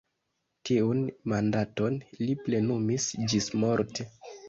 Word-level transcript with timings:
Tiun 0.69 1.03
mandaton 1.35 2.01
li 2.25 2.39
plenumis 2.49 3.11
ĝismorte. 3.31 4.13